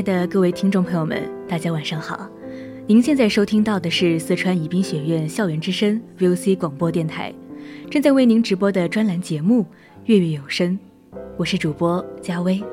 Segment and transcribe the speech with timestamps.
[0.00, 2.26] 爱的各位听众朋友们，大家晚上好！
[2.86, 7.30] 您现在收听到的是四川宜宾学院校园之声 VOC 广播电台，
[7.90, 9.60] 正在为您直播的专栏节目
[10.06, 10.78] 《月月有声》，
[11.36, 12.64] 我是主播佳薇。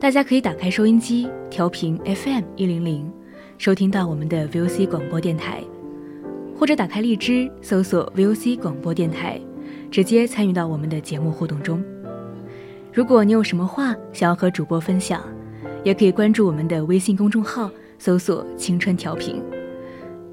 [0.00, 3.08] 大家可以打开收音机调频 FM 一零零，
[3.56, 5.62] 收听到我们的 VOC 广播电台，
[6.58, 9.40] 或者打开荔枝搜索 VOC 广播电台，
[9.88, 11.80] 直接参与到我们的节目互动中。
[12.92, 15.22] 如果你有什么话想要和主播分享，
[15.84, 19.42] 也可以关注我们的微信公众号，搜索“青春调频”。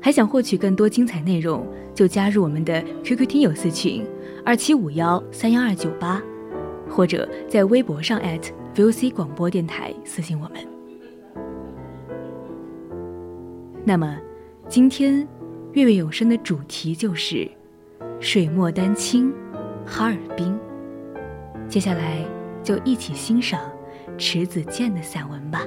[0.02, 4.06] 还想获取更多精彩内容，就加入我们的 QQ 听友私群
[4.44, 6.22] 二七五幺三幺二九八，
[6.90, 8.22] 或者在微博上
[8.76, 10.60] @VOC 广播电台私信我们。
[13.84, 14.16] 那么，
[14.70, 15.28] 今天
[15.74, 17.50] 月月有声的主题就是
[18.20, 19.34] 水墨丹青，
[19.86, 20.56] 哈尔滨。
[21.68, 22.24] 接下来
[22.62, 23.60] 就一起欣赏。
[24.18, 25.62] 池子建的散文吧。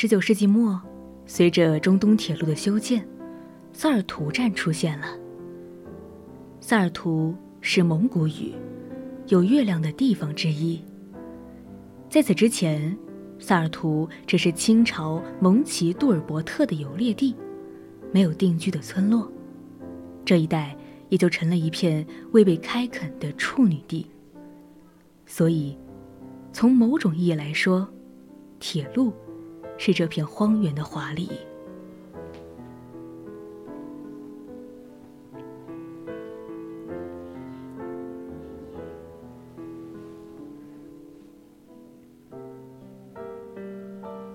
[0.00, 0.80] 十九世纪末，
[1.26, 3.04] 随着中东铁路的修建，
[3.72, 5.08] 萨尔图站出现了。
[6.60, 8.54] 萨尔图是蒙古语
[9.26, 10.80] “有月亮的地方”之一。
[12.08, 12.96] 在此之前，
[13.40, 17.34] 萨尔图只是清朝蒙奇杜尔伯特的游猎地，
[18.12, 19.28] 没有定居的村落，
[20.24, 20.76] 这一带
[21.08, 24.06] 也就成了一片未被开垦的处女地。
[25.26, 25.76] 所以，
[26.52, 27.88] 从某种意义来说，
[28.60, 29.12] 铁路。
[29.78, 31.30] 是这片荒原的华丽。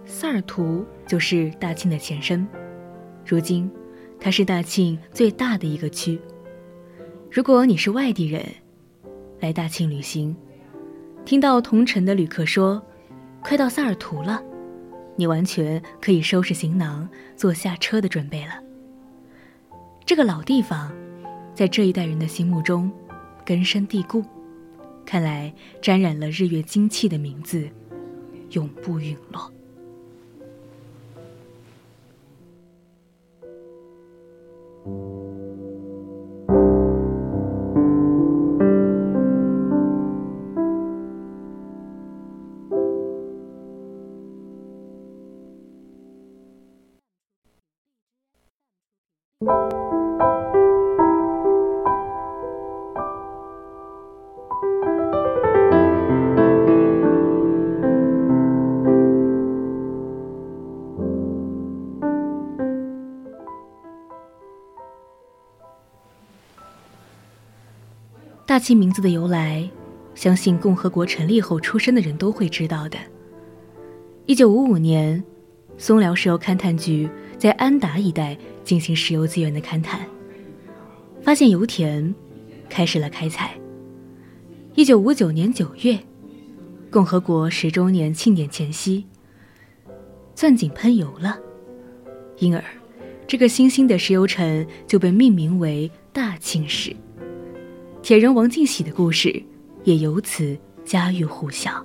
[0.06, 2.48] 萨尔图就是大庆的前身，
[3.26, 3.70] 如今
[4.20, 6.20] 它是大庆最大的一个区。
[7.30, 8.46] 如果你是外地人，
[9.42, 10.36] 来大庆旅行，
[11.26, 12.82] 听到同城的旅客说
[13.44, 14.42] ：“快到萨尔图了。”
[15.16, 18.54] 你完全可以收拾行囊，做下车的准备了。
[20.06, 20.92] 这个老地方，
[21.54, 22.92] 在这一代人的心目中
[23.46, 24.24] 根深蒂固，
[25.06, 27.70] 看来沾染了日月精气的名字，
[28.52, 29.52] 永不陨落。
[68.54, 69.68] 大庆名字的由来，
[70.14, 73.00] 相信共和国成立后出生的人都会知道的。
[74.28, 75.24] 一九五五年，
[75.76, 77.10] 松辽石油勘探局
[77.40, 80.02] 在安达一带进行石油资源的勘探，
[81.24, 82.14] 发现油田，
[82.70, 83.58] 开始了开采。
[84.76, 85.98] 一九五九年九月，
[86.92, 89.04] 共和国十周年庆典前夕，
[90.36, 91.40] 钻井喷油了，
[92.38, 92.64] 因而
[93.26, 96.96] 这个新兴的石油城就被命名为大庆市。
[98.04, 99.42] 铁人王进喜的故事
[99.86, 101.82] 也由此家喻户晓。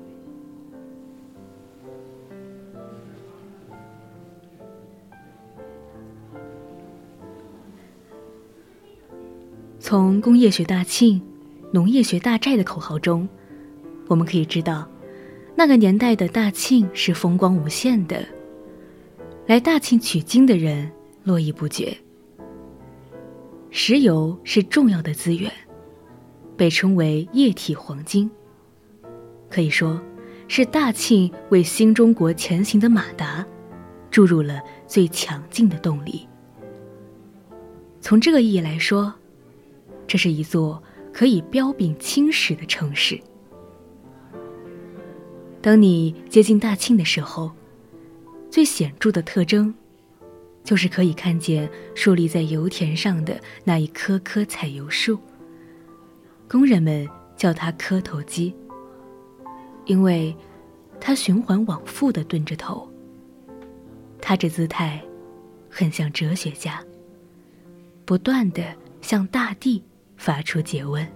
[9.78, 11.22] 从“工业学大庆，
[11.72, 13.26] 农业学大寨”的口号中，
[14.08, 14.90] 我们可以知道，
[15.54, 18.26] 那个年代的大庆是风光无限的，
[19.46, 20.90] 来大庆取经的人
[21.22, 21.96] 络绎不绝。
[23.70, 25.48] 石油是重要的资源。
[26.58, 28.28] 被称为液体黄金，
[29.48, 30.02] 可以说
[30.48, 33.46] 是大庆为新中国前行的马达
[34.10, 36.26] 注入了最强劲的动力。
[38.00, 39.14] 从这个意义来说，
[40.06, 40.82] 这是一座
[41.12, 43.18] 可以彪炳青史的城市。
[45.62, 47.52] 当你接近大庆的时候，
[48.50, 49.72] 最显著的特征，
[50.64, 55.18] 就是可以看见竖立在油田上的那一棵棵采油树。
[56.48, 57.06] 工人们
[57.36, 58.54] 叫它磕头机，
[59.84, 60.34] 因为
[61.00, 62.90] 它循环往复的蹲着头。
[64.20, 65.02] 他这姿态，
[65.70, 66.82] 很像哲学家，
[68.04, 68.62] 不断的
[69.00, 69.84] 向大地
[70.16, 71.06] 发出诘问。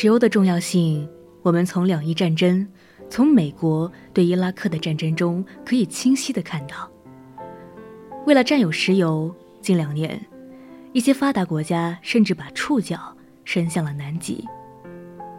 [0.00, 1.08] 石油的重要性，
[1.42, 2.64] 我们从两伊战争、
[3.10, 6.88] 从美国对伊拉克的战争中可以清晰的看到。
[8.24, 10.24] 为了占有石油，近两年，
[10.92, 13.12] 一些发达国家甚至把触角
[13.44, 14.46] 伸向了南极。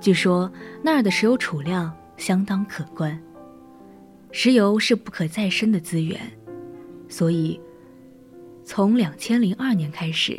[0.01, 0.51] 据说
[0.83, 3.17] 那儿的石油储量相当可观。
[4.33, 6.19] 石油是不可再生的资源，
[7.07, 7.57] 所以
[8.65, 10.37] 从两千零二年开始，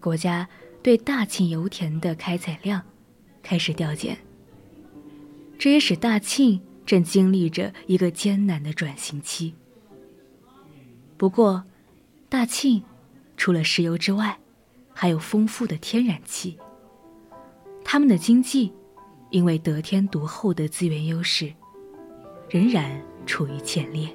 [0.00, 0.48] 国家
[0.82, 2.82] 对大庆油田的开采量。
[3.42, 4.18] 开始调减，
[5.58, 9.54] 这也使大庆正经历着一个艰难的转型期。
[11.16, 11.64] 不过，
[12.28, 12.82] 大庆
[13.36, 14.38] 除了石油之外，
[14.92, 16.58] 还有丰富的天然气。
[17.84, 18.72] 他们的经济
[19.30, 21.52] 因为得天独厚的资源优势，
[22.48, 24.08] 仍然处于前列。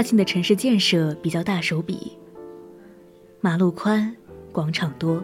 [0.00, 2.16] 大庆的城市建设比较大手笔，
[3.42, 4.16] 马路宽，
[4.50, 5.22] 广场多，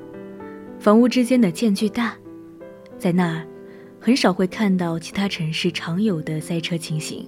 [0.79, 2.15] 房屋之间的间距大，
[2.99, 3.47] 在那儿
[3.99, 7.27] 很少会看到其他城市常有的塞车情形。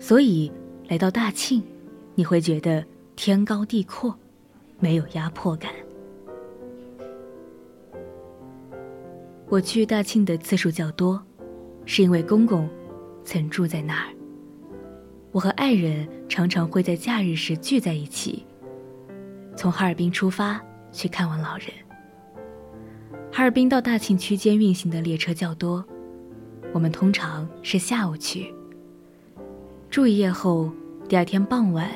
[0.00, 0.50] 所以
[0.88, 1.62] 来到大庆，
[2.16, 4.12] 你会觉得天高地阔，
[4.80, 5.70] 没有压迫感。
[9.48, 11.22] 我去大庆的次数较多，
[11.86, 12.68] 是因为公公
[13.24, 14.08] 曾住在那儿。
[15.34, 18.46] 我和爱人常常会在假日时聚在一起，
[19.56, 20.62] 从哈尔滨出发
[20.92, 21.66] 去看望老人。
[23.32, 25.84] 哈尔滨到大庆区间运行的列车较多，
[26.72, 28.54] 我们通常是下午去，
[29.90, 30.70] 住一夜后，
[31.08, 31.90] 第二天傍晚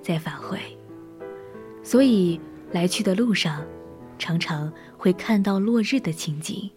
[0.00, 0.56] 再返回，
[1.82, 3.60] 所以来去的路上，
[4.20, 6.70] 常常会看到落日的情景。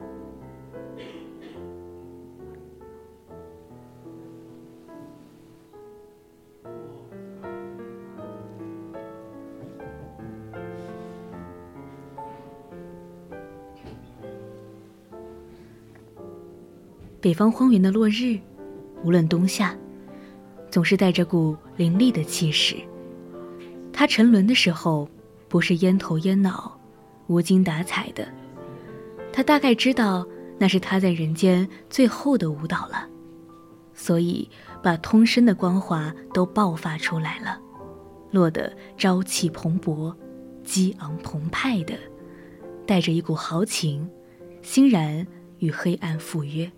[17.28, 18.40] 北方荒原的落日，
[19.04, 19.76] 无论冬夏，
[20.72, 22.78] 总是带着股凌厉的气势。
[23.92, 25.10] 它沉沦的时候，
[25.50, 26.80] 不是烟头烟脑、
[27.28, 28.26] 无精打采的，
[29.34, 30.26] 他大概知道
[30.58, 33.06] 那是他在人间最后的舞蹈了，
[33.94, 34.50] 所以
[34.82, 37.60] 把通身的光华都爆发出来了，
[38.32, 40.16] 落得朝气蓬勃、
[40.64, 41.94] 激昂澎湃的，
[42.86, 44.10] 带着一股豪情，
[44.62, 45.28] 欣然。
[45.60, 46.72] 与黑暗赴约。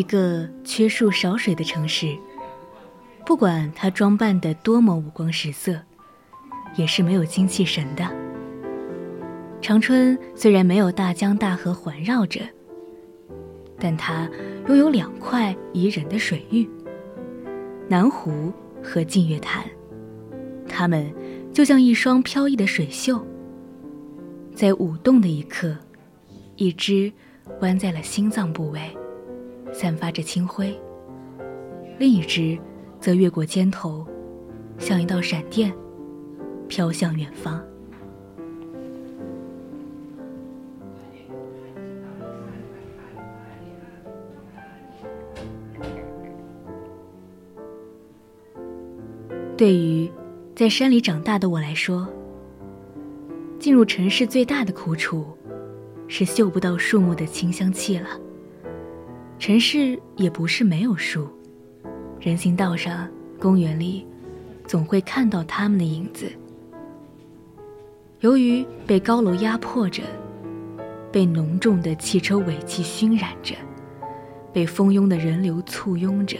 [0.00, 2.16] 一个缺树少水的城市，
[3.26, 5.78] 不管它装扮的多么五光十色，
[6.74, 8.10] 也是没有精气神的。
[9.60, 12.40] 长春虽然没有大江大河环绕着，
[13.78, 14.26] 但它
[14.68, 16.66] 拥有两块宜人的水域——
[17.86, 18.50] 南湖
[18.82, 19.62] 和净月潭。
[20.66, 21.12] 它们
[21.52, 23.22] 就像一双飘逸的水袖，
[24.54, 25.76] 在舞动的一刻，
[26.56, 27.12] 一只
[27.60, 28.80] 弯在了心脏部位。
[29.72, 30.78] 散发着清辉，
[31.98, 32.58] 另一只
[33.00, 34.06] 则越过肩头，
[34.78, 35.72] 像一道闪电，
[36.68, 37.62] 飘向远方。
[49.56, 50.10] 对于
[50.56, 52.08] 在山里长大的我来说，
[53.58, 55.26] 进入城市最大的苦楚，
[56.08, 58.08] 是嗅不到树木的清香气了。
[59.40, 61.26] 城市也不是没有树，
[62.20, 63.08] 人行道上、
[63.40, 64.06] 公园里，
[64.66, 66.30] 总会看到它们的影子。
[68.20, 70.02] 由于被高楼压迫着，
[71.10, 73.54] 被浓重的汽车尾气熏染着，
[74.52, 76.36] 被蜂拥的人流簇拥着，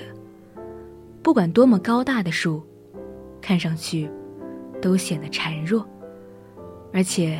[1.22, 2.62] 不管多么高大的树，
[3.40, 4.10] 看上去
[4.82, 5.88] 都显得孱弱，
[6.92, 7.38] 而且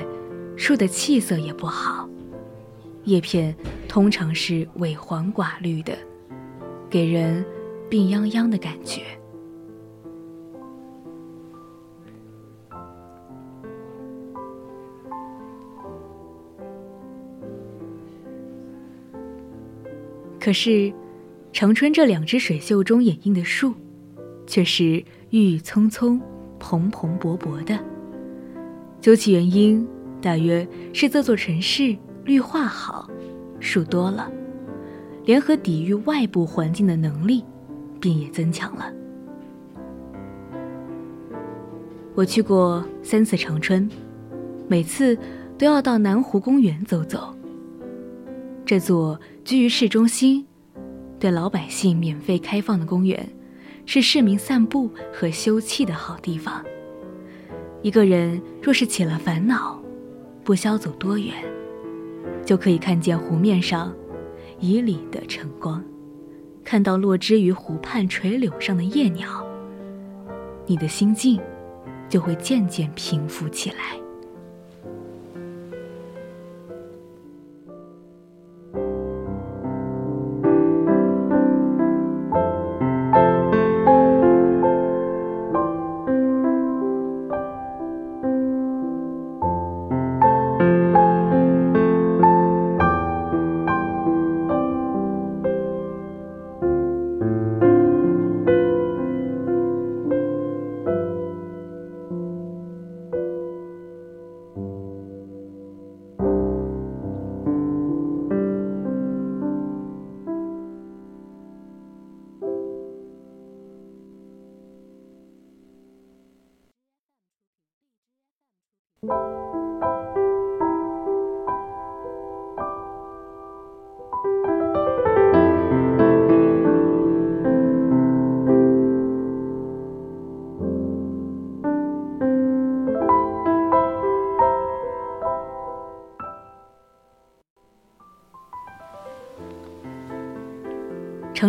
[0.57, 2.09] 树的气色也不好。
[3.05, 3.55] 叶片
[3.89, 5.97] 通常是萎黄寡绿的，
[6.89, 7.45] 给人
[7.89, 9.03] 病殃殃的感觉。
[20.39, 20.93] 可是，
[21.53, 23.75] 长春这两只水袖中掩映的树，
[24.47, 26.21] 却是郁郁葱葱、
[26.59, 27.79] 蓬蓬勃勃的。
[29.01, 29.87] 究其原因，
[30.21, 31.97] 大约是这座城市。
[32.25, 33.09] 绿化好，
[33.59, 34.31] 树多了，
[35.25, 37.45] 联合抵御外部环境的能力
[38.01, 38.93] 便也增强了。
[42.15, 43.89] 我去过三次长春，
[44.69, 45.17] 每次
[45.57, 47.35] 都要到南湖公园走走。
[48.67, 50.47] 这座居于市中心、
[51.19, 53.27] 对老百姓免费开放的公园，
[53.87, 56.63] 是市民散步和休憩的好地方。
[57.83, 59.81] 一个人若是起了烦恼，
[60.45, 61.35] 不消走多远。
[62.45, 63.95] 就可以看见湖面上
[64.59, 65.83] 以里的晨光，
[66.65, 69.45] 看到落枝于湖畔垂柳上的夜鸟，
[70.67, 71.41] 你的心境
[72.09, 73.97] 就会渐渐平复起来。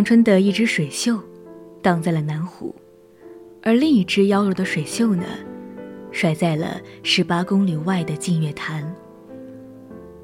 [0.02, 1.16] 长春的一只水袖
[1.80, 2.74] 荡在了南湖，
[3.62, 5.24] 而另一只妖娆的水袖呢，
[6.10, 8.92] 甩在了十八公里外的净月潭。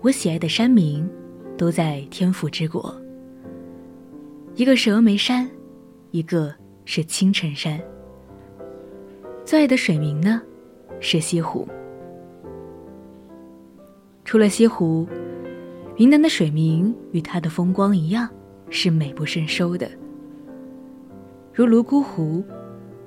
[0.01, 1.09] 我喜爱的山名，
[1.57, 2.93] 都在天府之国。
[4.57, 5.49] 一个是峨眉山，
[6.11, 6.53] 一个
[6.85, 7.81] 是青城山。
[9.45, 10.43] 最爱的水名呢，
[10.99, 11.69] 是西湖。
[14.25, 15.07] 除了西湖，
[15.99, 18.29] 云南的水名与它的风光一样，
[18.71, 19.91] 是美不胜收的，
[21.53, 22.45] 如泸沽湖、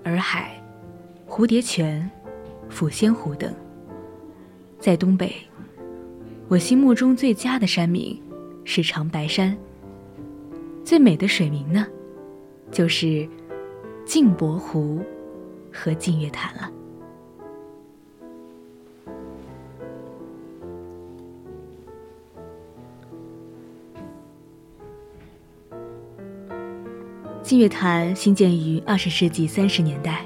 [0.03, 0.61] 洱海、
[1.27, 2.09] 蝴蝶泉、
[2.69, 3.53] 抚仙湖等。
[4.79, 5.33] 在东北。
[6.47, 8.21] 我心目中最佳的山名
[8.65, 9.55] 是长白山。
[10.83, 11.87] 最美的水名呢，
[12.69, 13.25] 就是
[14.05, 14.99] 镜泊湖
[15.71, 16.69] 和净月潭了。
[27.51, 30.25] 净月潭兴建于二十世纪三十年代，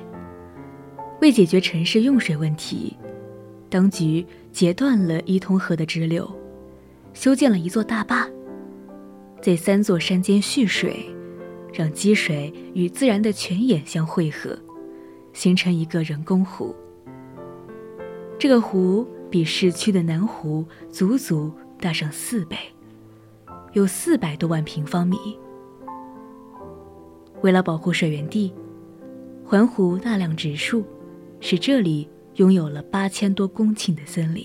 [1.21, 2.95] 为解决城市用水问题。
[3.67, 6.31] 当局截断了伊通河的支流，
[7.15, 8.29] 修建了一座大坝，
[9.41, 11.03] 在三座山间蓄水，
[11.73, 14.55] 让积水与自然的泉眼相汇合，
[15.33, 16.75] 形成一个人工湖。
[18.37, 21.51] 这个湖比市区的南湖足足
[21.81, 22.55] 大上四倍，
[23.73, 25.17] 有四百多万平方米。
[27.45, 28.51] 为了保护水源地，
[29.45, 30.83] 环湖大量植树，
[31.39, 32.09] 使这里。
[32.35, 34.43] 拥有了八千多公顷的森林。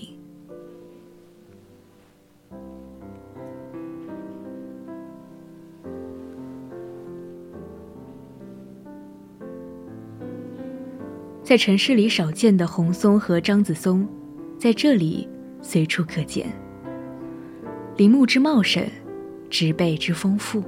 [11.43, 14.07] 在城市里少见的红松和樟子松，
[14.57, 15.27] 在这里
[15.61, 16.47] 随处可见。
[17.97, 18.87] 林木之茂盛，
[19.49, 20.63] 植被之丰富，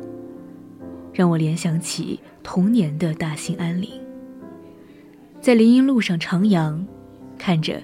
[1.14, 3.92] 让我联想起童年的大兴安岭。
[5.40, 6.84] 在林荫路上徜徉。
[7.36, 7.82] 看着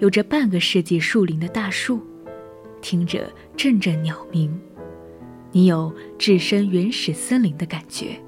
[0.00, 2.00] 有着半个世纪树林的大树，
[2.80, 4.58] 听着阵阵鸟鸣，
[5.52, 8.20] 你有置身原始森林的感觉。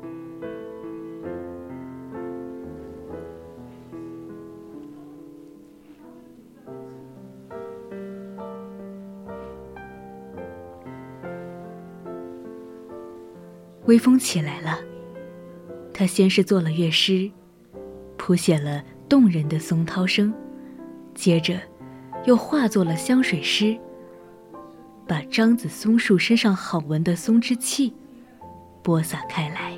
[13.88, 14.78] 微风起来了，
[15.94, 17.30] 他先是做了乐诗，
[18.18, 20.32] 谱写了动人的松涛声。
[21.14, 21.58] 接着，
[22.26, 23.74] 又化作了香水诗，
[25.06, 27.94] 把樟子松树身上好闻的松脂气
[28.82, 29.72] 播撒开来。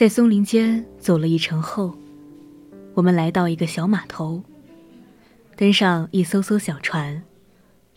[0.00, 1.94] 在松林间走了一程后，
[2.94, 4.42] 我们来到一个小码头。
[5.56, 7.22] 登上一艘艘小船，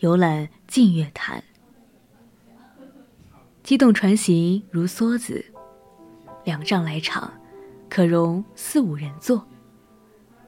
[0.00, 1.42] 游览净月潭。
[3.62, 5.42] 机动船型如梭子，
[6.44, 7.32] 两丈来长，
[7.88, 9.42] 可容四五人坐。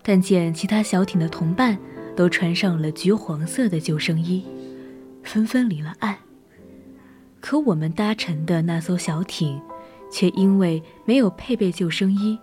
[0.02, 1.78] 但见其他小艇的同伴
[2.14, 4.44] 都穿上了橘黄色的救生衣，
[5.22, 6.18] 纷纷离了岸。
[7.40, 9.58] 可我们搭乘的那艘小艇，
[10.10, 12.38] 却因为没有配备救生衣，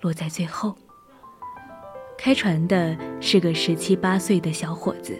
[0.00, 0.76] 落在最后。
[2.16, 5.16] 开船的是个十七八岁的小伙子，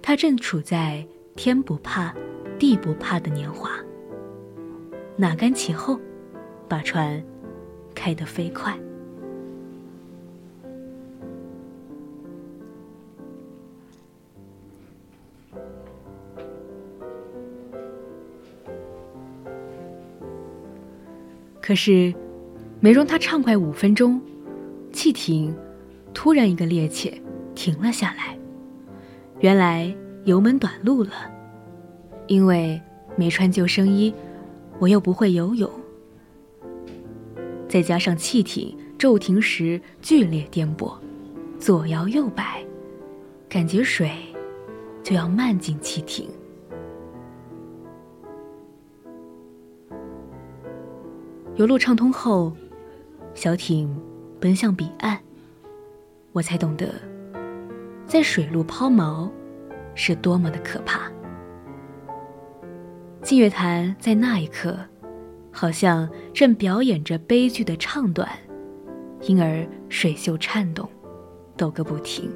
[0.00, 2.14] 他正处在天不怕
[2.58, 3.70] 地不怕的年华，
[5.16, 5.98] 哪甘其后，
[6.68, 7.20] 把船
[7.94, 8.78] 开得飞快。
[21.66, 22.12] 可是，
[22.78, 24.20] 没容他畅快五分钟。
[24.92, 25.56] 汽艇
[26.12, 27.14] 突然一个趔趄，
[27.54, 28.38] 停了下来。
[29.40, 29.90] 原来
[30.24, 31.12] 油门短路了，
[32.26, 32.78] 因为
[33.16, 34.12] 没穿救生衣，
[34.78, 35.70] 我又不会游泳，
[37.66, 40.94] 再加上汽艇骤停时剧烈颠簸，
[41.58, 42.62] 左摇右摆，
[43.48, 44.10] 感觉水
[45.02, 46.28] 就要漫进汽艇。
[51.56, 52.52] 油路畅通后，
[53.34, 53.88] 小艇。
[54.40, 55.18] 奔向彼岸，
[56.32, 56.86] 我才懂得，
[58.06, 59.30] 在水路抛锚
[59.94, 61.10] 是多么的可怕。
[63.22, 64.76] 净月潭在那一刻，
[65.50, 68.28] 好像正表演着悲剧的唱段，
[69.22, 70.86] 因而水袖颤动，
[71.56, 72.30] 抖个不停。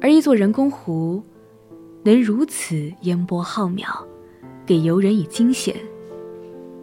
[0.00, 1.20] 而一座人工湖，
[2.04, 3.84] 能如此烟波浩渺，
[4.64, 5.74] 给游人以惊险，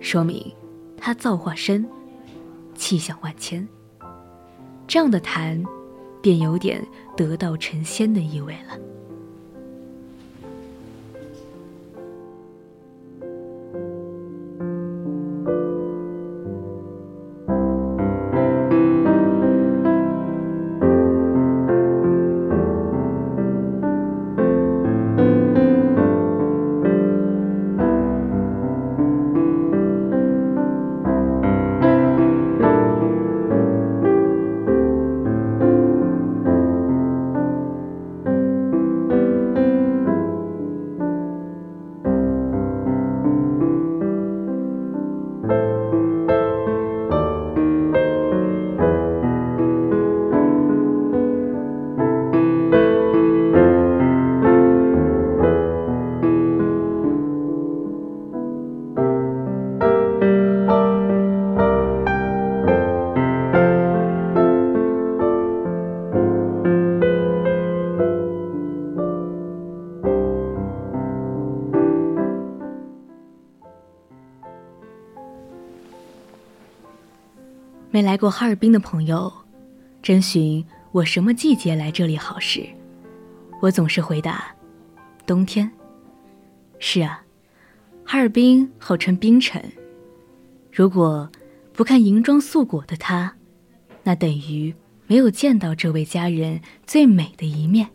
[0.02, 0.46] 说明
[0.98, 1.88] 他造化深，
[2.76, 3.66] 气象万千。
[4.88, 5.64] 这样的谈，
[6.22, 8.78] 便有点得道成仙的意味了。
[78.08, 79.30] 来过哈尔滨的朋友，
[80.02, 82.66] 征询我什么季节来这里好时，
[83.62, 84.56] 我总是回答：
[85.26, 85.70] 冬天。
[86.80, 87.22] 是啊，
[88.06, 89.62] 哈尔滨号称冰城，
[90.72, 91.30] 如果
[91.74, 93.36] 不看银装素裹的他，
[94.04, 94.74] 那等于
[95.06, 97.90] 没有见到这位家人最美的一面，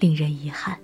[0.00, 0.78] 令人遗憾。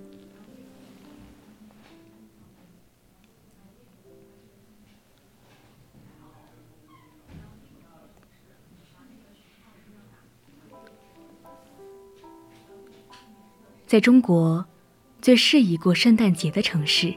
[13.91, 14.65] 在中国，
[15.21, 17.13] 最适宜过圣诞节的城市，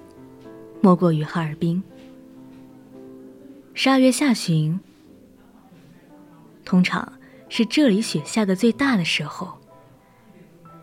[0.81, 1.83] 莫过于哈尔滨。
[3.75, 4.79] 十二月下旬，
[6.65, 7.13] 通常
[7.47, 9.55] 是这里雪下的最大的时候。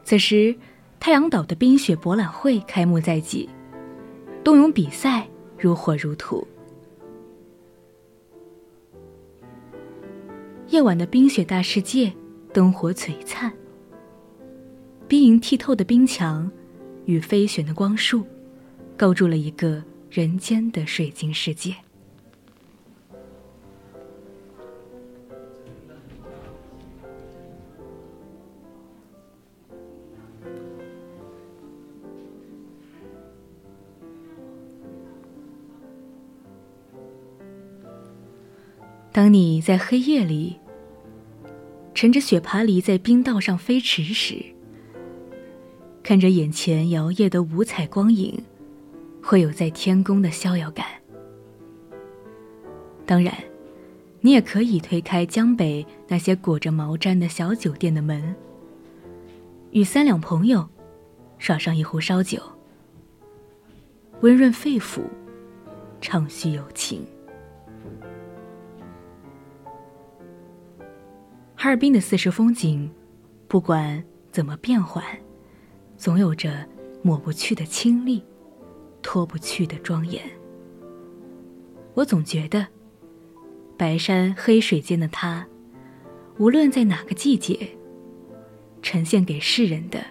[0.05, 0.55] 此时，
[1.01, 3.49] 太阳岛的冰雪博览会开幕在即，
[4.45, 5.27] 冬泳比赛
[5.59, 6.47] 如火如荼。
[10.69, 12.13] 夜晚的冰雪大世界，
[12.53, 13.53] 灯火璀璨。
[15.11, 16.49] 晶莹剔透的冰墙，
[17.05, 18.25] 与飞旋的光束，
[18.97, 21.75] 构筑了一个人间的水晶世界。
[39.11, 40.57] 当你在黑夜里，
[41.97, 44.37] 乘着雪爬犁在冰道上飞驰时，
[46.11, 48.37] 看着眼前摇曳的五彩光影，
[49.23, 50.85] 会有在天宫的逍遥感。
[53.07, 53.33] 当然，
[54.21, 58.35] 你也可以推开江北那些裹着毛毡的小酒店的门，
[59.71, 60.69] 与三两朋友
[61.39, 62.43] 耍上一壶烧酒，
[64.23, 65.03] 温润肺腑，
[66.01, 67.07] 畅叙友情。
[71.55, 72.91] 哈尔滨的四时风景，
[73.47, 75.05] 不管怎么变换。
[76.01, 76.67] 总有着
[77.03, 78.25] 抹不去的清丽，
[79.03, 80.23] 脱不去的庄严。
[81.93, 82.67] 我总觉得，
[83.77, 85.47] 白山黑水间的它，
[86.39, 87.69] 无论在哪个季节，
[88.81, 90.03] 呈现给世人的，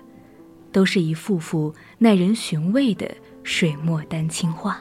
[0.71, 3.09] 都是一幅幅耐人寻味的
[3.41, 4.79] 水墨丹青画。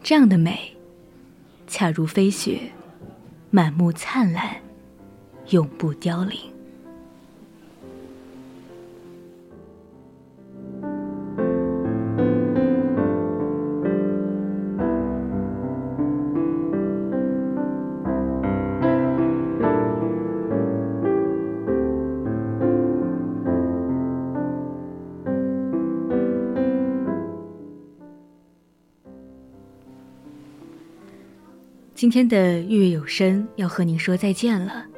[0.00, 0.76] 这样的美，
[1.66, 2.70] 恰如飞雪，
[3.50, 4.64] 满目灿烂。
[5.50, 6.56] 永不凋零。
[31.94, 34.95] 今天的月月有声要和您说再见了。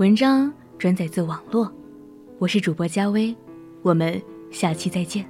[0.00, 1.70] 文章转载自网络，
[2.38, 3.36] 我是主播佳薇，
[3.82, 4.18] 我们
[4.50, 5.28] 下期再见。